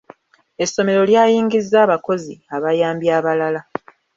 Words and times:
Essomero 0.63 1.01
lyayingizza 1.11 1.77
abakozi 1.85 2.33
abayambi 2.55 3.07
abalala. 3.17 3.61